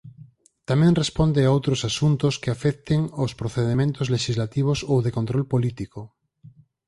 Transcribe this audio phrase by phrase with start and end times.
[0.69, 6.01] Tamén responde a outros asuntos que afecten aos procedementos lexislativos ou de control político.